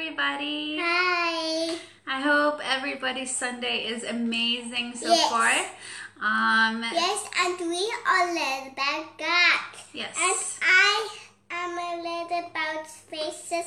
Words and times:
everybody. 0.00 0.76
Hi. 0.78 1.74
I 2.06 2.20
hope 2.20 2.60
everybody's 2.62 3.34
Sunday 3.34 3.86
is 3.88 4.04
amazing 4.04 4.94
so 4.94 5.08
Yes. 5.08 5.30
far. 5.30 5.52
Um, 6.20 6.82
Yes, 6.92 7.24
and 7.40 7.58
we 7.70 7.82
are 8.06 8.26
learning 8.34 8.72
about 8.76 9.16
God. 9.16 9.60
yes. 9.94 10.12
And 10.20 10.36
I 10.68 11.08
am 11.50 11.78
a 11.78 11.92
little 12.02 12.50
about 12.50 12.86
faces, 12.86 13.64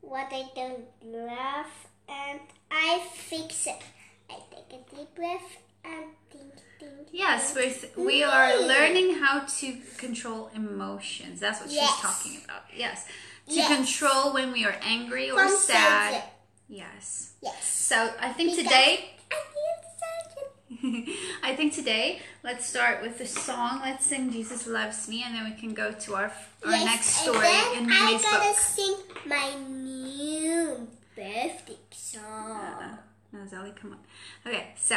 what 0.00 0.28
I 0.32 0.44
don't 0.54 0.86
love, 1.02 1.66
and 2.08 2.38
I 2.70 3.00
fix 3.12 3.66
it. 3.66 3.82
I 4.30 4.36
take 4.54 4.78
a 4.78 4.94
deep 4.94 5.12
breath 5.16 5.56
and 5.84 6.04
think, 6.30 6.54
think. 6.78 7.08
Yes, 7.10 7.52
we're, 7.52 8.04
we 8.04 8.22
are 8.22 8.60
learning 8.60 9.16
how 9.16 9.40
to 9.40 9.76
control 9.98 10.50
emotions. 10.54 11.40
That's 11.40 11.60
what 11.62 11.70
Yes. 11.70 11.90
she's 11.90 12.00
talking 12.00 12.44
about. 12.44 12.62
Yes. 12.72 13.06
To 13.48 13.54
Yes. 13.54 13.68
control 13.76 14.32
when 14.32 14.52
we 14.52 14.64
are 14.64 14.76
angry 14.82 15.30
or 15.30 15.46
From 15.48 15.56
sad. 15.58 16.12
Satan. 16.14 16.28
Yes. 16.68 17.32
Yes. 17.42 17.64
So 17.66 18.14
I 18.18 18.32
think 18.32 18.50
Because- 18.56 18.64
today 18.64 19.10
I 19.30 19.34
feel 19.52 20.94
excited. 21.04 21.18
I 21.42 21.54
think 21.54 21.74
today 21.74 22.20
let's 22.42 22.66
start 22.66 23.02
with 23.02 23.18
the 23.18 23.26
song 23.26 23.80
"Let's 23.82 24.06
Sing 24.06 24.30
Jesus 24.32 24.66
Loves 24.66 25.08
Me," 25.08 25.22
and 25.24 25.34
then 25.34 25.44
we 25.44 25.56
can 25.60 25.74
go 25.74 25.92
to 25.92 26.14
our 26.14 26.32
our 26.64 26.70
Yes, 26.72 26.84
next 26.86 27.06
and 27.18 27.22
story 27.34 27.46
then 27.46 27.78
in 27.84 27.92
I 27.92 28.06
Mimi's 28.06 28.22
gotta 28.22 28.48
book. 28.48 28.56
sing 28.58 28.96
my 29.26 29.54
new 29.58 30.88
birthday 31.14 31.76
song. 31.90 32.50
Uh, 32.50 32.96
no, 33.32 33.40
Zelly, 33.44 33.76
come 33.76 33.92
on. 33.92 34.00
Okay, 34.46 34.68
so 34.80 34.96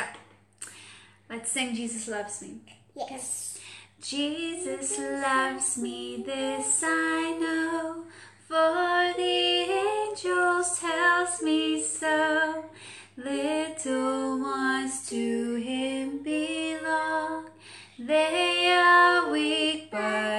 let's 1.29 1.51
sing 1.51 1.75
"Jesus 1.75 2.07
Loves 2.07 2.41
Me." 2.41 2.61
Yes. 2.95 3.59
Jesus 3.99 4.97
loves 4.99 5.77
me, 5.79 6.21
this 6.23 6.83
I 6.85 7.35
know, 7.41 8.05
for 8.47 9.13
the 9.17 9.67
angels 9.83 10.79
tells 10.79 11.41
me 11.41 11.83
so. 11.83 12.63
Little 13.17 14.39
ones 14.39 15.09
to 15.09 15.55
him 15.55 16.23
belong. 16.23 17.49
They 17.99 18.71
are 18.71 19.29
weak, 19.31 19.91
but 19.91 20.36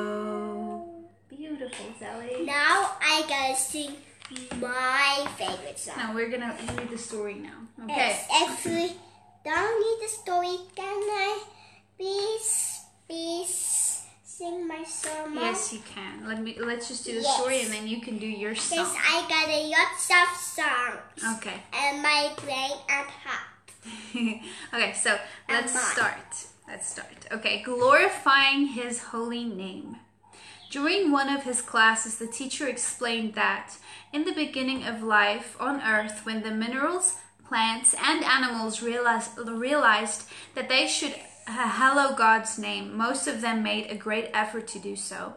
me 0.00 0.06
so. 0.06 0.86
Beautiful, 1.28 1.86
Zelly. 2.00 2.44
Now 2.44 2.92
I 3.00 3.24
gotta 3.28 3.56
sing 3.56 3.96
my 4.60 5.26
favorite 5.38 5.78
song. 5.78 5.94
Now 5.96 6.14
we're 6.14 6.30
gonna 6.30 6.56
read 6.76 6.90
the 6.90 6.98
story 6.98 7.34
now. 7.34 7.84
Okay. 7.84 7.94
Yes, 7.96 8.26
if 8.30 8.64
we 8.66 8.92
don't 9.44 9.80
need 9.80 10.06
the 10.06 10.08
story, 10.08 10.56
can 10.76 10.84
I 10.86 11.42
please, 11.98 12.80
please 13.08 14.06
sing 14.24 14.66
my 14.66 14.84
song? 14.84 15.34
Yes, 15.34 15.72
you 15.72 15.80
can. 15.94 16.26
Let 16.26 16.42
me. 16.42 16.56
Let's 16.58 16.88
just 16.88 17.04
do 17.04 17.14
the 17.14 17.20
Yes. 17.22 17.36
story, 17.36 17.60
and 17.62 17.72
then 17.72 17.86
you 17.86 18.00
can 18.00 18.18
do 18.18 18.26
your 18.26 18.54
song. 18.54 18.78
Yes. 18.78 18.96
I 18.96 19.28
got 19.28 19.48
a 19.48 19.60
lots 19.68 20.10
of 20.10 20.28
songs. 20.40 21.38
Okay. 21.38 21.62
And 21.72 22.02
my 22.02 22.30
brain 22.36 22.72
and 22.88 23.06
heart. 23.08 23.46
okay, 24.74 24.92
so 24.94 25.18
let's 25.48 25.74
mine. 25.74 25.82
start. 25.84 26.49
Let's 26.70 26.88
start. 26.88 27.26
Okay, 27.32 27.62
glorifying 27.62 28.66
his 28.66 29.02
holy 29.02 29.42
name. 29.42 29.96
During 30.70 31.10
one 31.10 31.28
of 31.28 31.42
his 31.42 31.62
classes, 31.62 32.18
the 32.18 32.28
teacher 32.28 32.68
explained 32.68 33.34
that 33.34 33.74
in 34.12 34.24
the 34.24 34.32
beginning 34.32 34.84
of 34.84 35.02
life 35.02 35.56
on 35.58 35.82
earth, 35.82 36.24
when 36.24 36.44
the 36.44 36.52
minerals, 36.52 37.16
plants, 37.48 37.92
and 38.00 38.22
animals 38.22 38.82
realized, 38.82 39.36
realized 39.36 40.28
that 40.54 40.68
they 40.68 40.86
should 40.86 41.16
hallow 41.46 42.14
God's 42.14 42.56
name, 42.56 42.96
most 42.96 43.26
of 43.26 43.40
them 43.40 43.64
made 43.64 43.90
a 43.90 43.96
great 43.96 44.30
effort 44.32 44.68
to 44.68 44.78
do 44.78 44.94
so. 44.94 45.34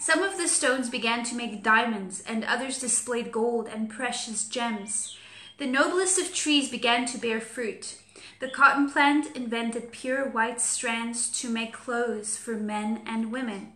Some 0.00 0.24
of 0.24 0.38
the 0.38 0.48
stones 0.48 0.90
began 0.90 1.22
to 1.26 1.36
make 1.36 1.62
diamonds, 1.62 2.20
and 2.26 2.42
others 2.42 2.80
displayed 2.80 3.30
gold 3.30 3.68
and 3.68 3.88
precious 3.88 4.48
gems. 4.48 5.16
The 5.58 5.66
noblest 5.66 6.18
of 6.18 6.34
trees 6.34 6.68
began 6.68 7.06
to 7.06 7.18
bear 7.18 7.40
fruit. 7.40 7.98
The 8.40 8.48
cotton 8.48 8.90
plant 8.90 9.34
invented 9.36 9.92
pure 9.92 10.28
white 10.28 10.60
strands 10.60 11.30
to 11.40 11.48
make 11.48 11.72
clothes 11.72 12.36
for 12.36 12.54
men 12.54 13.02
and 13.06 13.32
women. 13.32 13.72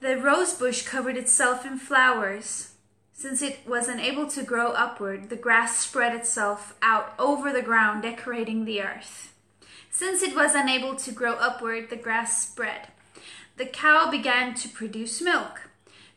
The 0.00 0.16
rose 0.16 0.54
bush 0.54 0.82
covered 0.82 1.16
itself 1.16 1.66
in 1.66 1.78
flowers. 1.78 2.72
Since 3.12 3.42
it 3.42 3.60
was 3.66 3.88
unable 3.88 4.28
to 4.28 4.44
grow 4.44 4.68
upward, 4.70 5.28
the 5.28 5.36
grass 5.36 5.78
spread 5.78 6.14
itself 6.14 6.76
out 6.80 7.14
over 7.18 7.52
the 7.52 7.62
ground, 7.62 8.02
decorating 8.02 8.64
the 8.64 8.80
earth. 8.80 9.34
Since 9.90 10.22
it 10.22 10.36
was 10.36 10.54
unable 10.54 10.94
to 10.94 11.10
grow 11.10 11.32
upward, 11.34 11.90
the 11.90 11.96
grass 11.96 12.46
spread. 12.46 12.88
The 13.56 13.66
cow 13.66 14.08
began 14.08 14.54
to 14.54 14.68
produce 14.68 15.20
milk. 15.20 15.62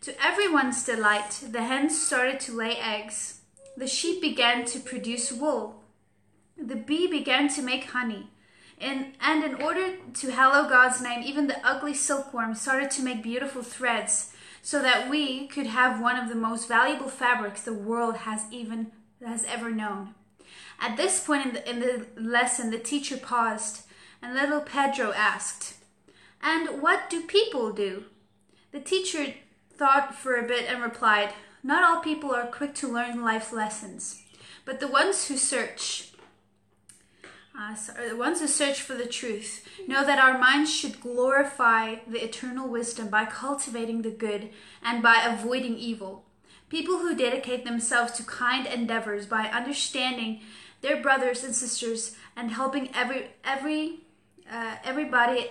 To 0.01 0.23
everyone's 0.23 0.83
delight, 0.83 1.43
the 1.49 1.63
hens 1.63 1.99
started 1.99 2.39
to 2.41 2.55
lay 2.55 2.75
eggs. 2.77 3.41
The 3.75 3.87
sheep 3.87 4.21
began 4.21 4.65
to 4.65 4.79
produce 4.79 5.31
wool. 5.31 5.80
The 6.61 6.75
bee 6.75 7.07
began 7.07 7.49
to 7.49 7.61
make 7.61 7.85
honey. 7.85 8.29
And, 8.79 9.13
and 9.19 9.43
in 9.43 9.61
order 9.61 9.97
to 10.13 10.31
hallow 10.31 10.67
God's 10.67 11.01
name, 11.01 11.21
even 11.23 11.47
the 11.47 11.65
ugly 11.65 11.93
silkworm 11.93 12.55
started 12.55 12.91
to 12.91 13.03
make 13.03 13.23
beautiful 13.23 13.61
threads 13.61 14.33
so 14.61 14.81
that 14.81 15.09
we 15.09 15.47
could 15.47 15.67
have 15.67 16.01
one 16.01 16.17
of 16.17 16.29
the 16.29 16.35
most 16.35 16.67
valuable 16.67 17.09
fabrics 17.09 17.61
the 17.61 17.73
world 17.73 18.17
has 18.17 18.45
even 18.51 18.91
has 19.25 19.45
ever 19.45 19.69
known. 19.69 20.15
At 20.79 20.97
this 20.97 21.23
point 21.23 21.45
in 21.45 21.53
the, 21.53 21.69
in 21.69 21.79
the 21.79 22.05
lesson, 22.15 22.71
the 22.71 22.79
teacher 22.79 23.17
paused 23.17 23.85
and 24.21 24.33
little 24.33 24.61
Pedro 24.61 25.13
asked, 25.13 25.75
And 26.41 26.81
what 26.81 27.09
do 27.09 27.21
people 27.21 27.71
do? 27.71 28.05
The 28.71 28.79
teacher 28.79 29.33
thought 29.73 30.15
for 30.15 30.35
a 30.35 30.47
bit 30.47 30.65
and 30.67 30.81
replied, 30.81 31.33
Not 31.63 31.83
all 31.83 32.01
people 32.01 32.33
are 32.33 32.47
quick 32.47 32.73
to 32.75 32.87
learn 32.87 33.23
life 33.23 33.51
lessons, 33.51 34.23
but 34.65 34.79
the 34.79 34.87
ones 34.87 35.27
who 35.27 35.37
search, 35.37 36.10
uh, 37.57 37.75
the 38.09 38.15
ones 38.15 38.39
who 38.39 38.47
search 38.47 38.81
for 38.81 38.95
the 38.95 39.05
truth, 39.05 39.65
know 39.87 40.05
that 40.05 40.19
our 40.19 40.37
minds 40.37 40.73
should 40.73 41.01
glorify 41.01 41.95
the 42.07 42.23
eternal 42.23 42.67
wisdom 42.67 43.09
by 43.09 43.25
cultivating 43.25 44.01
the 44.01 44.09
good 44.11 44.49
and 44.81 45.03
by 45.03 45.23
avoiding 45.25 45.77
evil. 45.77 46.25
People 46.69 46.99
who 46.99 47.15
dedicate 47.15 47.65
themselves 47.65 48.13
to 48.13 48.23
kind 48.23 48.65
endeavors 48.65 49.25
by 49.25 49.47
understanding 49.47 50.39
their 50.81 51.01
brothers 51.01 51.43
and 51.43 51.53
sisters 51.53 52.15
and 52.35 52.51
helping 52.51 52.89
every 52.95 53.31
every 53.43 53.99
uh, 54.51 54.77
everybody 54.83 55.49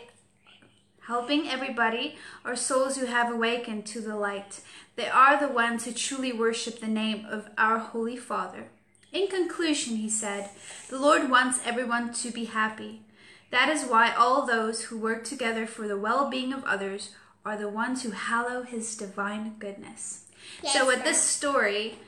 helping 1.07 1.49
everybody 1.49 2.17
are 2.45 2.57
souls 2.57 2.97
who 2.97 3.07
have 3.07 3.33
awakened 3.33 3.85
to 3.85 4.01
the 4.01 4.17
light. 4.17 4.61
They 4.97 5.09
are 5.09 5.39
the 5.39 5.53
ones 5.53 5.85
who 5.85 5.93
truly 5.93 6.33
worship 6.33 6.81
the 6.81 6.89
name 6.89 7.27
of 7.27 7.49
our 7.59 7.79
Holy 7.79 8.17
Father. 8.17 8.69
In 9.13 9.27
conclusion, 9.29 9.97
he 9.97 10.09
said, 10.09 10.51
the 10.89 10.99
Lord 10.99 11.31
wants 11.31 11.61
everyone 11.65 12.13
to 12.15 12.31
be 12.31 12.45
happy. 12.45 13.03
That 13.51 13.69
is 13.69 13.85
why 13.85 14.13
all 14.13 14.47
those 14.47 14.83
who 14.85 14.99
work 14.99 15.25
together 15.25 15.67
for 15.67 15.89
the 15.89 15.99
well 15.99 16.31
being 16.31 16.53
of 16.53 16.65
others 16.65 17.11
are 17.45 17.57
the 17.57 17.69
ones 17.69 18.03
who 18.03 18.11
hallow 18.11 18.63
his 18.63 18.97
divine 18.97 19.57
goodness. 19.59 20.25
so, 20.63 20.69
Yes, 20.69 20.87
what 20.87 21.05
this 21.05 21.21
story 21.21 21.99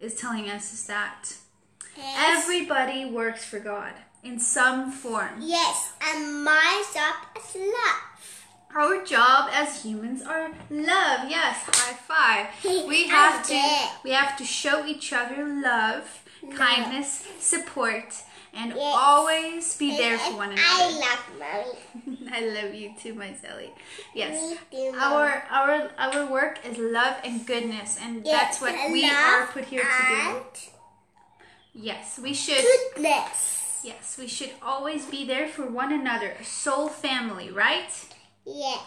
is 0.00 0.14
telling 0.16 0.48
us 0.50 0.72
is 0.72 0.86
that 0.86 1.34
Yes. 1.96 2.16
everybody 2.44 3.04
works 3.04 3.44
for 3.44 3.60
God 3.60 3.92
in 4.24 4.40
some 4.40 4.90
form. 4.90 5.36
Yes, 5.40 5.92
and 6.00 6.42
my 6.44 6.82
job 6.94 7.14
is 7.36 7.54
love. 7.56 8.00
Our 8.74 9.04
job 9.04 9.50
as 9.52 9.82
humans 9.82 10.22
are 10.22 10.48
love. 10.70 11.28
Yes, 11.28 11.56
high 11.66 11.94
five. 11.94 12.46
We 12.88 13.08
have 13.08 13.46
to 13.48 13.62
we 14.04 14.10
have 14.10 14.36
to 14.38 14.44
show 14.44 14.86
each 14.86 15.12
other 15.12 15.44
love, 15.44 16.22
kindness, 16.56 17.26
support, 17.38 18.14
and 18.54 18.72
Yes. 18.74 18.78
always 18.98 19.76
be 19.76 19.96
there 19.96 20.18
for 20.18 20.34
one 20.36 20.52
I 20.52 20.54
another. 20.56 21.00
love 21.00 21.74
mommy. 22.04 22.30
I 22.32 22.40
love 22.62 22.74
you 22.74 22.92
too, 23.00 23.14
my 23.14 23.28
Zelly. 23.28 23.70
Yes. 24.14 24.56
Too, 24.70 24.92
Our 24.98 25.44
our 25.50 25.90
our 25.98 26.26
work 26.26 26.58
is 26.66 26.78
love 26.78 27.16
and 27.24 27.46
goodness, 27.46 27.98
and 28.00 28.24
Yes, 28.26 28.58
that's 28.58 28.60
what 28.60 28.74
we 28.92 29.04
are 29.08 29.46
put 29.46 29.64
here 29.66 29.82
to 29.82 30.06
do. 30.08 30.70
Yes, 31.72 32.18
we 32.18 32.34
should. 32.34 32.64
Goodness. 32.94 33.80
Yes, 33.82 34.16
we 34.18 34.26
should 34.26 34.50
always 34.60 35.06
be 35.06 35.24
there 35.24 35.48
for 35.48 35.66
one 35.66 35.92
another, 35.92 36.34
a 36.40 36.44
soul 36.44 36.88
family, 36.88 37.50
right? 37.50 37.90
Yes. 38.44 38.80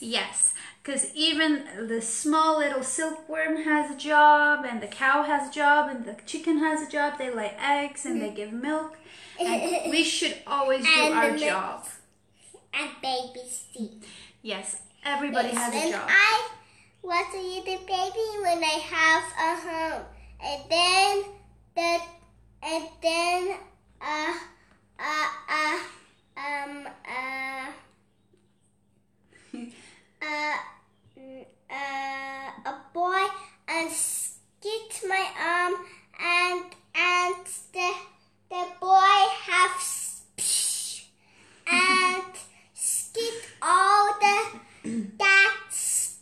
Yes, 0.00 0.53
because 0.84 1.14
even 1.14 1.64
the 1.88 2.02
small 2.02 2.58
little 2.58 2.82
silkworm 2.82 3.64
has 3.64 3.90
a 3.90 3.96
job, 3.96 4.66
and 4.68 4.82
the 4.82 4.86
cow 4.86 5.22
has 5.22 5.48
a 5.48 5.52
job, 5.52 5.88
and 5.88 6.04
the 6.04 6.14
chicken 6.26 6.58
has 6.58 6.86
a 6.86 6.90
job. 6.90 7.18
They 7.18 7.30
lay 7.30 7.56
eggs 7.58 8.04
and 8.04 8.20
they 8.20 8.30
give 8.30 8.52
milk. 8.52 8.96
And 9.40 9.90
we 9.90 10.04
should 10.16 10.36
always 10.46 10.84
do 10.84 11.12
our 11.12 11.32
the 11.32 11.38
job. 11.38 11.86
And 12.74 12.90
baby 13.00 13.40
Steve. 13.48 14.04
Yes, 14.42 14.76
Everybody 15.04 15.48
Yes, 15.48 15.58
has 15.58 15.74
a 15.74 15.90
job. 15.92 16.08
I 16.08 16.48
was 17.02 17.26
a 17.34 17.38
little 17.38 17.86
baby 17.86 18.26
when 18.42 18.64
I 18.64 18.78
have 18.88 19.24
a 19.38 19.50
home, 19.60 20.04
and 20.42 20.62
then 20.70 21.24
the 21.76 22.00
and 22.62 22.88
then 23.02 23.58
uh 24.00 24.34
uh 24.98 25.28
uh 25.50 25.78
um 26.38 26.88
uh 27.06 27.70
uh 30.22 30.56
mm, 30.56 30.73
uh 31.16 32.70
a 32.70 32.74
boy 32.92 33.24
and 33.68 33.90
skit 33.90 35.02
my 35.08 35.26
arm 35.38 35.74
and 36.20 36.64
and 36.94 37.46
the 37.72 37.92
the 38.50 38.66
boy 38.80 39.20
have 39.48 39.80
and 41.66 42.34
skit 42.74 43.44
all 43.62 44.14
the 44.20 44.60
that's 45.18 46.18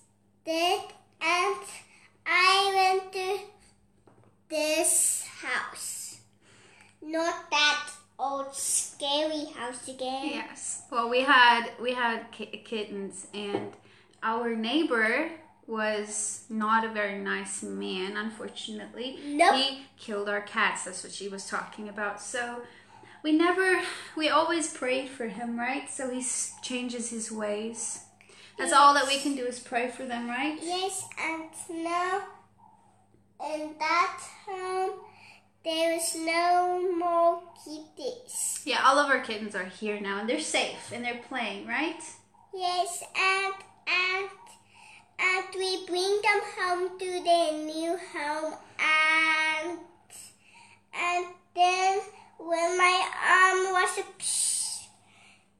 it 0.47 0.91
and 1.21 1.57
I 2.27 2.73
went 3.01 3.13
to 3.13 3.39
this 4.49 5.25
house. 5.43 6.19
Not 7.01 7.51
that 7.51 7.91
old 8.19 8.55
scary 8.55 9.47
house 9.57 9.89
again. 9.89 10.31
Yes. 10.31 10.83
Well, 10.91 11.09
we 11.09 11.21
had 11.21 11.71
we 11.81 11.93
had 11.95 12.31
ki- 12.33 12.63
kittens, 12.65 13.27
and 13.35 13.73
our 14.23 14.55
neighbor 14.55 15.31
was 15.67 16.45
not 16.49 16.85
a 16.85 16.89
very 16.89 17.19
nice 17.19 17.63
man. 17.63 18.17
Unfortunately, 18.17 19.19
Nope. 19.25 19.55
he 19.55 19.83
killed 19.99 20.29
our 20.29 20.41
cats. 20.41 20.85
That's 20.85 21.03
what 21.03 21.13
she 21.13 21.29
was 21.29 21.47
talking 21.47 21.89
about. 21.89 22.21
So 22.21 22.63
we 23.23 23.33
never, 23.33 23.81
we 24.17 24.29
always 24.29 24.73
prayed 24.73 25.09
for 25.09 25.29
him, 25.29 25.59
right? 25.59 25.89
So 25.91 26.11
he 26.11 26.25
changes 26.63 27.11
his 27.11 27.31
ways. 27.31 28.01
That's 28.59 28.73
all 28.73 28.95
that 28.95 29.07
we 29.07 29.19
can 29.19 29.35
do 29.35 29.45
is 29.47 29.59
pray 29.61 29.89
for 29.89 30.05
them, 30.05 30.29
right? 30.29 30.59
Yes, 30.63 31.05
and 31.19 31.85
now 31.85 32.23
in 33.55 33.75
that 33.79 34.21
home 34.47 35.01
there 35.65 35.95
is 35.95 36.15
no 36.17 36.93
more 36.99 37.43
kitties. 37.65 38.61
Yeah, 38.65 38.83
all 38.85 38.99
of 38.99 39.09
our 39.11 39.21
kittens 39.21 39.55
are 39.55 39.65
here 39.65 40.01
now, 40.01 40.19
and 40.21 40.29
they're 40.29 40.41
safe 40.41 40.91
and 40.93 41.05
they're 41.05 41.21
playing, 41.29 41.67
right? 41.67 42.01
Yes, 42.53 43.03
and 43.17 43.55
and 43.87 44.29
and 45.19 45.45
we 45.55 45.87
bring 45.87 46.21
them 46.23 46.41
home 46.57 46.99
to 46.99 47.23
their 47.25 47.53
new 47.53 47.97
home 48.15 48.55
and 48.79 49.79
and 50.95 51.27
then 51.55 52.01
when 52.39 52.79
my 52.79 52.97
arm 53.29 53.73
was 53.73 53.99
a 53.99 54.07
psh, 54.21 54.87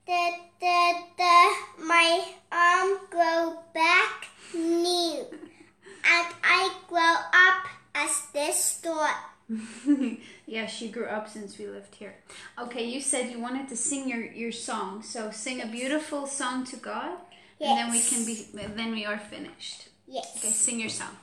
the 0.07 0.31
the 0.61 0.95
the 1.17 1.85
my 1.85 2.25
arm 2.51 2.99
grow 3.11 3.59
back 3.75 4.29
new 4.55 5.25
and 6.05 6.35
I 6.45 6.75
grow 6.89 7.15
up 7.33 7.67
as 7.95 8.23
this 8.33 8.81
door. 8.83 9.09
yeah, 10.47 10.67
she 10.67 10.89
grew 10.89 11.07
up 11.07 11.29
since 11.29 11.59
we 11.59 11.67
lived 11.67 11.95
here. 11.95 12.15
Okay, 12.59 12.85
you 12.85 13.01
said 13.01 13.31
you 13.31 13.41
wanted 13.41 13.69
to 13.69 13.77
sing 13.77 14.09
your, 14.09 14.25
your 14.25 14.53
song, 14.53 15.03
so 15.03 15.31
sing 15.31 15.61
a 15.61 15.67
beautiful 15.67 16.27
song 16.27 16.65
to 16.67 16.77
God, 16.77 17.19
and 17.63 17.79
then 17.79 17.91
we 17.91 18.01
can 18.01 18.25
be 18.25 18.47
then 18.53 18.93
we 18.93 19.05
are 19.05 19.19
finished. 19.19 19.89
Yes. 20.07 20.37
Okay, 20.37 20.51
sing 20.51 20.81
your 20.81 20.89
song. 20.89 21.17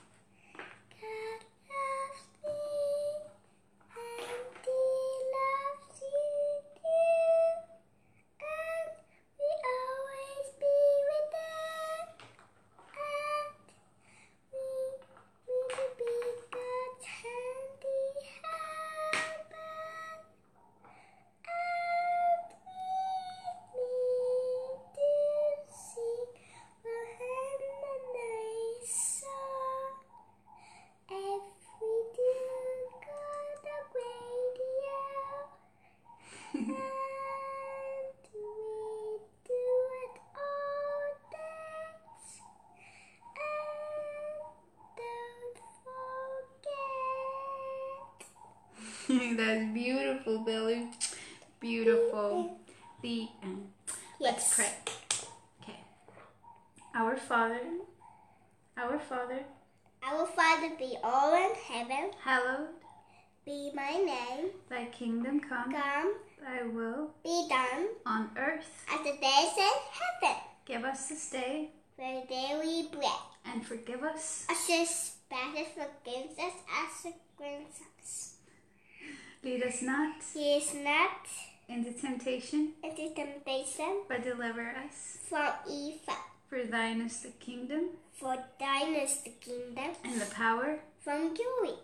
That's 49.38 49.74
beautiful, 49.74 50.40
Billy. 50.40 50.90
Beautiful. 51.62 52.60
The 53.02 53.30
end. 53.42 53.70
Let's 54.20 54.54
pray. 54.54 54.70
Okay. 55.64 55.80
Our 56.94 57.16
Father, 57.16 57.62
our 58.78 59.00
Father, 59.00 59.46
Our 60.04 60.26
Father 60.28 60.72
be 60.78 60.98
all 61.04 61.34
in 61.34 61.56
heaven, 61.56 62.12
hallowed 62.22 62.68
be 63.50 63.72
my 63.74 63.92
name, 63.92 64.52
thy 64.70 64.86
kingdom 64.86 65.40
come, 65.40 65.72
come, 65.72 66.14
thy 66.42 66.64
will 66.68 67.12
be 67.24 67.48
done, 67.50 67.88
on 68.06 68.32
earth. 68.38 68.68
as 68.92 69.06
it 69.06 69.20
is 69.24 69.58
in 69.58 69.74
heaven, 70.00 70.38
Give 70.66 70.84
us 70.86 71.08
this 71.08 71.30
day 71.30 71.70
where 71.96 72.24
daily 72.28 72.88
bread. 72.92 73.12
and 73.46 73.66
forgive 73.66 74.04
us. 74.04 74.46
Us 74.50 74.66
trespasses 74.68 75.74
against 75.76 76.40
us 76.40 76.54
as 76.70 77.06
against 77.14 77.82
us. 78.00 78.36
Lead 79.44 79.64
us 79.64 79.82
not 79.82 80.16
He 80.34 80.58
is 80.58 80.74
not 80.76 81.28
into 81.68 81.92
temptation, 81.94 82.74
into 82.84 83.10
temptation 83.16 84.02
but 84.08 84.24
deliver 84.24 84.70
us. 84.86 85.18
from 85.28 85.54
evil. 85.70 86.14
For 86.50 86.64
thine 86.64 87.02
is 87.02 87.22
the 87.22 87.30
kingdom 87.40 87.92
For 88.14 88.36
thine 88.60 88.96
is 88.96 89.22
the 89.24 89.30
kingdom 89.40 89.92
and 90.04 90.20
the 90.20 90.26
power 90.34 90.80
from 91.00 91.34
glory. 91.36 91.78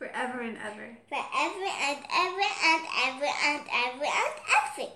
Forever 0.00 0.40
and 0.40 0.56
ever. 0.56 0.96
Forever 1.08 1.66
and 1.78 1.98
ever 2.10 2.46
and 2.64 2.84
ever 3.04 3.28
and 3.44 3.62
ever 3.84 4.04
and 4.04 4.34
ever. 4.56 4.90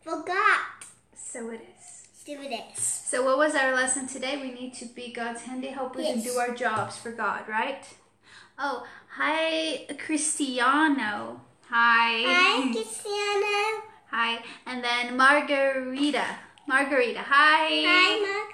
For 0.00 0.22
God. 0.24 0.60
So 1.14 1.50
it 1.50 1.60
is. 1.60 2.08
So 2.24 2.32
it 2.32 2.62
is. 2.74 2.82
So, 2.82 3.24
what 3.24 3.36
was 3.38 3.54
our 3.54 3.74
lesson 3.74 4.06
today? 4.06 4.40
We 4.40 4.50
need 4.50 4.72
to 4.74 4.86
be 4.86 5.12
God's 5.12 5.42
handy 5.42 5.68
helpers 5.68 6.06
and 6.06 6.24
do 6.24 6.32
our 6.32 6.54
jobs 6.54 6.96
for 6.96 7.12
God, 7.12 7.46
right? 7.48 7.86
Oh, 8.58 8.86
hi, 9.10 9.86
Cristiano. 9.98 11.42
Hi. 11.68 12.22
Hi, 12.26 12.72
Cristiano. 12.72 13.82
Hi. 14.10 14.42
And 14.66 14.82
then 14.82 15.16
Margarita. 15.16 16.24
Margarita. 16.66 17.20
Hi. 17.20 17.82
Hi, 17.86 18.44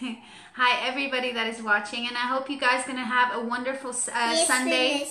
Margarita. 0.00 0.18
Hi, 0.60 0.88
everybody 0.88 1.30
that 1.34 1.46
is 1.46 1.62
watching, 1.62 2.08
and 2.08 2.16
I 2.16 2.26
hope 2.34 2.50
you 2.50 2.58
guys 2.58 2.84
gonna 2.84 3.04
have 3.04 3.32
a 3.32 3.40
wonderful 3.40 3.90
uh, 3.90 4.34
Yes, 4.34 4.48
Sunday. 4.48 5.06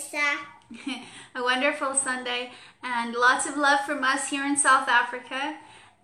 A 1.35 1.41
wonderful 1.41 1.95
Sunday, 1.95 2.51
and 2.83 3.15
lots 3.15 3.47
of 3.47 3.55
love 3.55 3.79
from 3.85 4.03
us 4.03 4.29
here 4.29 4.43
in 4.43 4.57
South 4.57 4.89
Africa. 4.89 5.55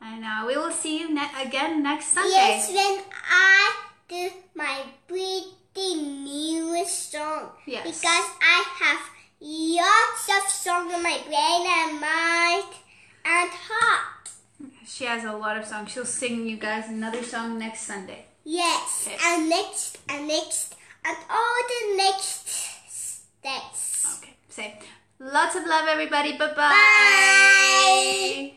And 0.01 0.23
uh, 0.23 0.45
we 0.47 0.55
will 0.55 0.71
see 0.71 0.97
you 0.97 1.13
ne- 1.13 1.35
again 1.45 1.83
next 1.83 2.13
Sunday. 2.13 2.29
Yes, 2.31 2.69
when 2.69 3.03
I 3.29 3.75
do 4.07 4.29
my 4.55 4.83
pretty 5.09 6.01
newest 6.01 7.11
song. 7.11 7.49
Yes. 7.67 7.83
Because 7.83 8.27
I 8.39 8.63
have 8.79 9.01
lots 9.41 10.25
of 10.37 10.49
songs 10.49 10.93
in 10.93 11.03
my 11.03 11.19
brain 11.27 11.67
and 11.67 11.99
mind 11.99 12.71
and 13.25 13.49
heart. 13.51 14.29
She 14.87 15.03
has 15.03 15.25
a 15.25 15.33
lot 15.33 15.57
of 15.57 15.65
songs. 15.65 15.91
She'll 15.91 16.05
sing 16.05 16.47
you 16.47 16.55
guys 16.55 16.87
another 16.87 17.23
song 17.23 17.59
next 17.59 17.81
Sunday. 17.81 18.27
Yes, 18.45 19.07
Okay. 19.07 19.17
and 19.23 19.49
next, 19.49 19.97
and 20.09 20.27
next, 20.27 20.75
and 21.05 21.17
all 21.29 21.59
the 21.67 21.95
next 21.97 22.47
steps. 22.91 24.19
Okay. 24.19 24.33
Say 24.49 24.79
lots 25.19 25.55
of 25.55 25.65
love, 25.65 25.87
everybody. 25.87 26.37
Bye-bye. 26.37 26.53
Bye. 26.55 28.51